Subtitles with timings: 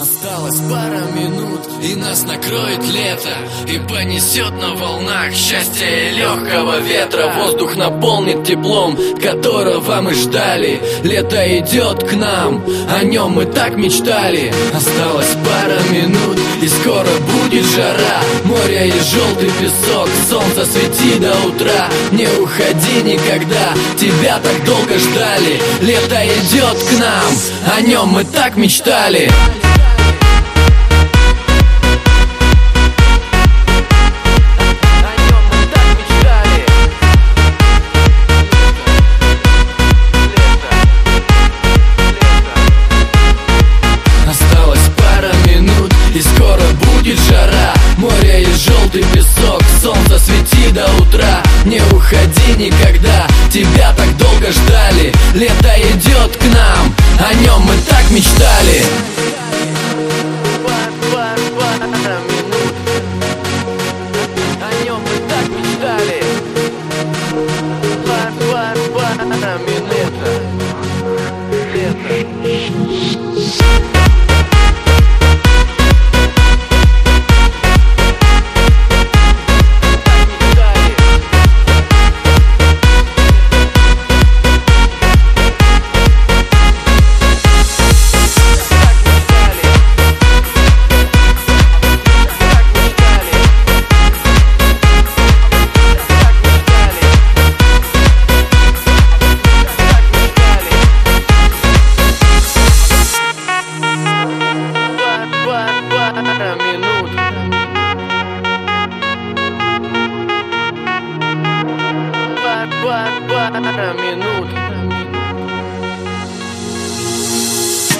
[0.00, 3.30] Осталось пара минут, и нас накроет лето
[3.66, 7.32] И понесет на волнах счастья и легкого ветра.
[7.36, 10.80] Воздух наполнит теплом, которого мы ждали.
[11.02, 14.52] Лето идет к нам, о нем мы так мечтали.
[14.72, 18.20] Осталось пара минут, и скоро будет жара.
[18.44, 21.88] Море и желтый песок, солнце свети до утра.
[22.12, 25.60] Не уходи никогда, тебя так долго ждали.
[25.80, 29.28] Лето идет к нам, о нем мы так мечтали
[48.92, 51.42] желтый песок Солнце свети до утра.
[51.64, 55.12] Не уходи никогда Тебя так долго ждали.
[55.34, 59.11] Лето идет к нам О нем мы так мечтали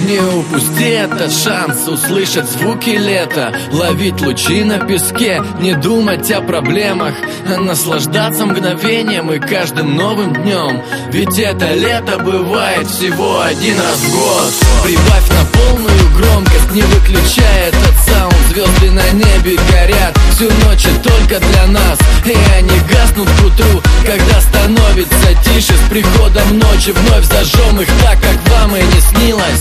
[0.00, 3.54] Не упусти этот шанс услышать звуки лета.
[3.72, 7.14] Ловить лучи на песке, не думать о проблемах.
[7.58, 10.82] Наслаждаться мгновением и каждым новым днем.
[11.10, 14.52] Ведь это лето бывает всего один раз в год.
[14.84, 18.36] Прибавь на полную громкость, не выключая этот саунд.
[18.50, 21.98] Звезды на небе горят всю ночь и только для нас.
[22.26, 25.72] И они гаснут к утру, когда становится тише.
[25.72, 29.55] С приходом ночи вновь зажжем их так, как вам и не снилось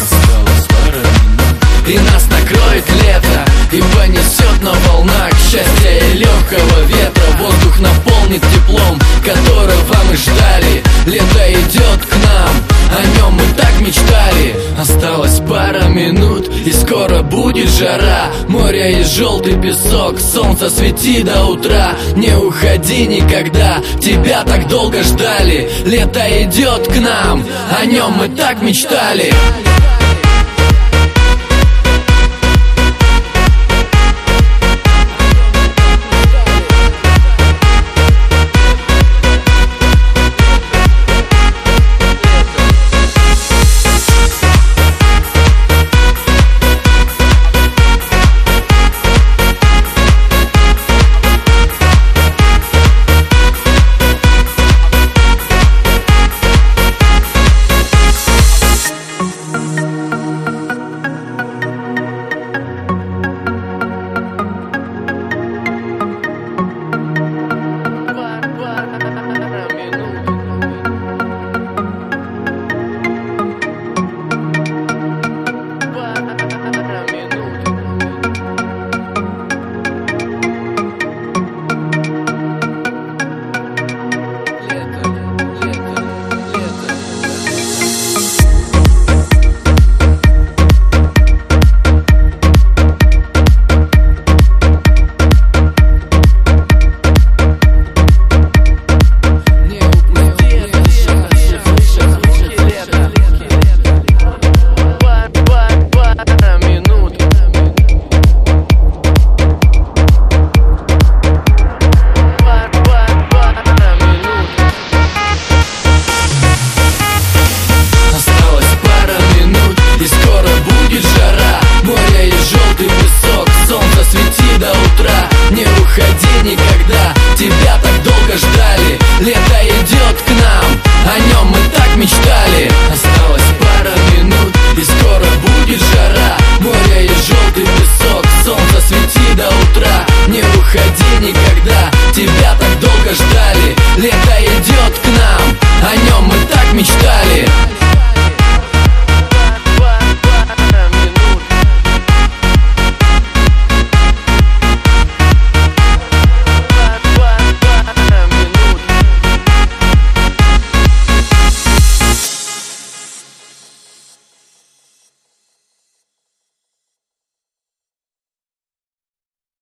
[10.16, 10.84] ждали.
[11.06, 12.76] Лето идет к нам.
[12.98, 14.56] О нем мы так мечтали.
[14.80, 18.32] Осталось пара минут и скоро будет жара.
[18.48, 21.94] Море и желтый песок, солнце свети до утра.
[22.16, 25.70] Не уходи никогда, тебя так долго ждали.
[25.86, 27.44] Лето идет к нам,
[27.80, 29.34] о нем мы так мечтали